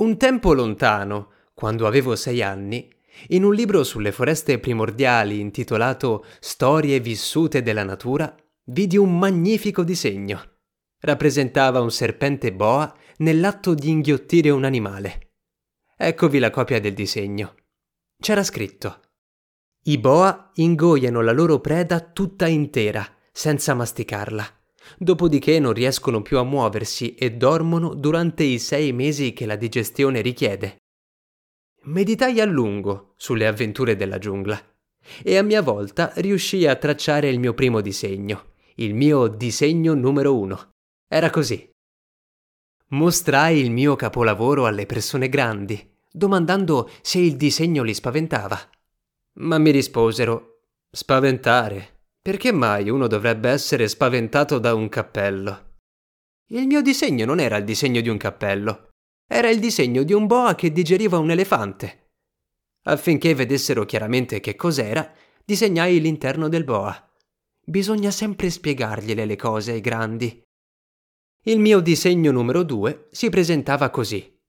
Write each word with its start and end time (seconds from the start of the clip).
Un 0.00 0.16
tempo 0.16 0.54
lontano, 0.54 1.30
quando 1.52 1.86
avevo 1.86 2.16
sei 2.16 2.42
anni, 2.42 2.90
in 3.28 3.44
un 3.44 3.54
libro 3.54 3.84
sulle 3.84 4.12
foreste 4.12 4.58
primordiali 4.58 5.40
intitolato 5.40 6.24
Storie 6.40 7.00
vissute 7.00 7.60
della 7.60 7.84
natura, 7.84 8.34
vidi 8.64 8.96
un 8.96 9.18
magnifico 9.18 9.84
disegno. 9.84 10.52
Rappresentava 11.00 11.82
un 11.82 11.90
serpente 11.90 12.50
boa 12.50 12.94
nell'atto 13.18 13.74
di 13.74 13.90
inghiottire 13.90 14.48
un 14.48 14.64
animale. 14.64 15.32
Eccovi 15.98 16.38
la 16.38 16.48
copia 16.48 16.80
del 16.80 16.94
disegno. 16.94 17.54
C'era 18.18 18.42
scritto 18.42 19.00
I 19.82 19.98
boa 19.98 20.50
ingoiano 20.54 21.20
la 21.20 21.32
loro 21.32 21.60
preda 21.60 22.00
tutta 22.00 22.46
intera, 22.46 23.06
senza 23.32 23.74
masticarla. 23.74 24.59
Dopodiché 24.98 25.58
non 25.58 25.72
riescono 25.72 26.22
più 26.22 26.38
a 26.38 26.44
muoversi 26.44 27.14
e 27.14 27.32
dormono 27.32 27.94
durante 27.94 28.44
i 28.44 28.58
sei 28.58 28.92
mesi 28.92 29.32
che 29.32 29.46
la 29.46 29.56
digestione 29.56 30.20
richiede. 30.20 30.78
Meditai 31.82 32.40
a 32.40 32.44
lungo 32.44 33.14
sulle 33.16 33.46
avventure 33.46 33.96
della 33.96 34.18
giungla 34.18 34.60
e 35.22 35.36
a 35.36 35.42
mia 35.42 35.62
volta 35.62 36.12
riuscii 36.16 36.66
a 36.66 36.76
tracciare 36.76 37.28
il 37.28 37.38
mio 37.38 37.54
primo 37.54 37.80
disegno, 37.80 38.52
il 38.76 38.94
mio 38.94 39.28
disegno 39.28 39.94
numero 39.94 40.38
uno. 40.38 40.70
Era 41.08 41.30
così. 41.30 41.68
Mostrai 42.88 43.58
il 43.60 43.70
mio 43.70 43.96
capolavoro 43.96 44.66
alle 44.66 44.84
persone 44.84 45.28
grandi, 45.28 45.96
domandando 46.10 46.90
se 47.00 47.18
il 47.18 47.36
disegno 47.36 47.82
li 47.82 47.94
spaventava. 47.94 48.58
Ma 49.34 49.58
mi 49.58 49.70
risposero: 49.70 50.62
Spaventare? 50.90 51.99
Perché 52.22 52.52
mai 52.52 52.90
uno 52.90 53.06
dovrebbe 53.06 53.48
essere 53.48 53.88
spaventato 53.88 54.58
da 54.58 54.74
un 54.74 54.90
cappello? 54.90 55.76
Il 56.52 56.66
mio 56.66 56.82
disegno 56.82 57.24
non 57.24 57.40
era 57.40 57.56
il 57.56 57.64
disegno 57.64 58.02
di 58.02 58.10
un 58.10 58.18
cappello, 58.18 58.90
era 59.26 59.48
il 59.48 59.58
disegno 59.58 60.02
di 60.02 60.12
un 60.12 60.26
boa 60.26 60.54
che 60.54 60.70
digeriva 60.70 61.16
un 61.16 61.30
elefante. 61.30 62.08
Affinché 62.84 63.34
vedessero 63.34 63.86
chiaramente 63.86 64.40
che 64.40 64.54
cos'era, 64.54 65.10
disegnai 65.44 65.98
l'interno 66.00 66.48
del 66.48 66.64
boa. 66.64 67.10
Bisogna 67.64 68.10
sempre 68.10 68.50
spiegargliele 68.50 69.24
le 69.24 69.36
cose 69.36 69.72
ai 69.72 69.80
grandi. 69.80 70.42
Il 71.44 71.58
mio 71.58 71.80
disegno 71.80 72.32
numero 72.32 72.64
due 72.64 73.08
si 73.12 73.30
presentava 73.30 73.88
così. 73.88 74.39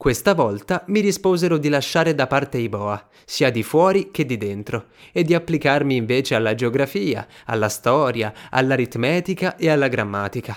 Questa 0.00 0.32
volta 0.32 0.82
mi 0.86 1.00
risposero 1.00 1.58
di 1.58 1.68
lasciare 1.68 2.14
da 2.14 2.26
parte 2.26 2.56
i 2.56 2.70
boa, 2.70 3.06
sia 3.26 3.50
di 3.50 3.62
fuori 3.62 4.10
che 4.10 4.24
di 4.24 4.38
dentro, 4.38 4.86
e 5.12 5.24
di 5.24 5.34
applicarmi 5.34 5.94
invece 5.94 6.34
alla 6.34 6.54
geografia, 6.54 7.28
alla 7.44 7.68
storia, 7.68 8.32
all'aritmetica 8.48 9.56
e 9.56 9.68
alla 9.68 9.88
grammatica. 9.88 10.56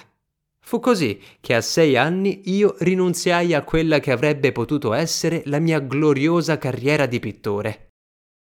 Fu 0.62 0.80
così 0.80 1.20
che 1.42 1.56
a 1.56 1.60
sei 1.60 1.98
anni 1.98 2.44
io 2.46 2.76
rinunziai 2.80 3.54
a 3.54 3.64
quella 3.64 4.00
che 4.00 4.14
avrebbe 4.14 4.54
potuto 4.54 4.94
essere 4.94 5.42
la 5.48 5.60
mia 5.60 5.80
gloriosa 5.80 6.58
carriera 6.58 7.06
di 7.06 7.20
pittore. 7.20 7.90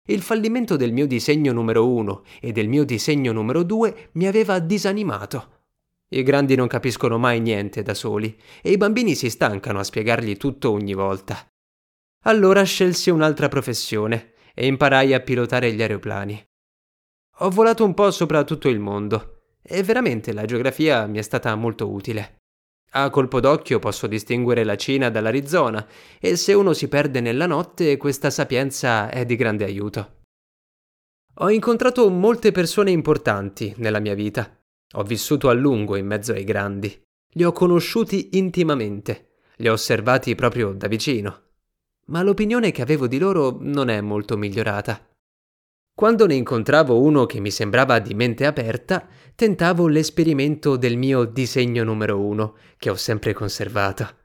Il 0.08 0.22
fallimento 0.22 0.76
del 0.76 0.92
mio 0.92 1.08
disegno 1.08 1.52
numero 1.52 1.88
uno 1.88 2.22
e 2.40 2.52
del 2.52 2.68
mio 2.68 2.84
disegno 2.84 3.32
numero 3.32 3.64
due 3.64 4.10
mi 4.12 4.28
aveva 4.28 4.60
disanimato. 4.60 5.55
I 6.08 6.22
grandi 6.22 6.54
non 6.54 6.68
capiscono 6.68 7.18
mai 7.18 7.40
niente 7.40 7.82
da 7.82 7.94
soli 7.94 8.38
e 8.62 8.70
i 8.70 8.76
bambini 8.76 9.14
si 9.14 9.28
stancano 9.28 9.80
a 9.80 9.84
spiegargli 9.84 10.36
tutto 10.36 10.70
ogni 10.70 10.94
volta. 10.94 11.46
Allora 12.24 12.62
scelsi 12.62 13.10
un'altra 13.10 13.48
professione 13.48 14.34
e 14.54 14.66
imparai 14.66 15.14
a 15.14 15.20
pilotare 15.20 15.72
gli 15.72 15.82
aeroplani. 15.82 16.44
Ho 17.38 17.50
volato 17.50 17.84
un 17.84 17.94
po' 17.94 18.10
sopra 18.10 18.44
tutto 18.44 18.68
il 18.68 18.78
mondo 18.78 19.42
e 19.62 19.82
veramente 19.82 20.32
la 20.32 20.44
geografia 20.44 21.06
mi 21.06 21.18
è 21.18 21.22
stata 21.22 21.54
molto 21.54 21.90
utile. 21.90 22.36
A 22.92 23.10
colpo 23.10 23.40
d'occhio 23.40 23.78
posso 23.78 24.06
distinguere 24.06 24.64
la 24.64 24.76
Cina 24.76 25.10
dall'Arizona 25.10 25.86
e 26.18 26.36
se 26.36 26.54
uno 26.54 26.72
si 26.72 26.88
perde 26.88 27.20
nella 27.20 27.46
notte 27.46 27.96
questa 27.96 28.30
sapienza 28.30 29.10
è 29.10 29.26
di 29.26 29.36
grande 29.36 29.64
aiuto. 29.64 30.22
Ho 31.40 31.50
incontrato 31.50 32.08
molte 32.08 32.52
persone 32.52 32.90
importanti 32.90 33.74
nella 33.76 33.98
mia 33.98 34.14
vita. 34.14 34.50
Ho 34.98 35.02
vissuto 35.02 35.50
a 35.50 35.52
lungo 35.52 35.96
in 35.96 36.06
mezzo 36.06 36.32
ai 36.32 36.44
grandi. 36.44 37.02
Li 37.32 37.44
ho 37.44 37.52
conosciuti 37.52 38.30
intimamente. 38.38 39.40
Li 39.56 39.68
ho 39.68 39.74
osservati 39.74 40.34
proprio 40.34 40.72
da 40.72 40.88
vicino. 40.88 41.42
Ma 42.06 42.22
l'opinione 42.22 42.70
che 42.70 42.80
avevo 42.80 43.06
di 43.06 43.18
loro 43.18 43.58
non 43.60 43.90
è 43.90 44.00
molto 44.00 44.38
migliorata. 44.38 45.06
Quando 45.94 46.26
ne 46.26 46.34
incontravo 46.34 47.00
uno 47.00 47.26
che 47.26 47.40
mi 47.40 47.50
sembrava 47.50 47.98
di 47.98 48.14
mente 48.14 48.46
aperta, 48.46 49.06
tentavo 49.34 49.86
l'esperimento 49.86 50.76
del 50.76 50.96
mio 50.96 51.24
disegno 51.24 51.84
numero 51.84 52.18
uno, 52.20 52.56
che 52.78 52.88
ho 52.88 52.96
sempre 52.96 53.34
conservato. 53.34 54.24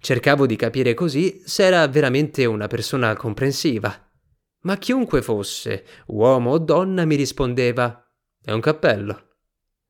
Cercavo 0.00 0.46
di 0.46 0.56
capire 0.56 0.94
così 0.94 1.42
se 1.44 1.64
era 1.64 1.86
veramente 1.86 2.44
una 2.44 2.66
persona 2.66 3.14
comprensiva. 3.14 4.10
Ma 4.62 4.76
chiunque 4.78 5.22
fosse, 5.22 5.84
uomo 6.06 6.50
o 6.50 6.58
donna, 6.58 7.04
mi 7.04 7.14
rispondeva: 7.14 8.04
È 8.40 8.50
un 8.50 8.60
cappello. 8.60 9.27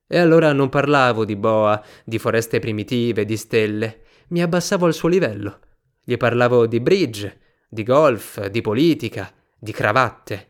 E 0.08 0.18
allora 0.18 0.52
non 0.52 0.68
parlavo 0.68 1.24
di 1.24 1.36
boa, 1.36 1.80
di 2.04 2.18
foreste 2.18 2.58
primitive, 2.58 3.24
di 3.24 3.36
stelle, 3.36 4.00
mi 4.28 4.42
abbassavo 4.42 4.86
al 4.86 4.94
suo 4.94 5.08
livello. 5.08 5.60
Gli 6.02 6.16
parlavo 6.16 6.66
di 6.66 6.80
bridge, 6.80 7.40
di 7.68 7.82
golf, 7.82 8.46
di 8.46 8.60
politica, 8.62 9.30
di 9.56 9.72
cravatte 9.72 10.48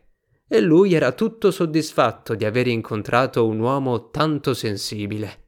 e 0.49 0.61
lui 0.61 0.95
era 0.95 1.13
tutto 1.13 1.51
soddisfatto 1.51 2.35
di 2.35 2.47
aver 2.47 2.69
incontrato 2.69 3.47
un 3.47 3.61
uomo 3.61 4.09
tanto 4.09 4.55
sensibile. 4.55 5.47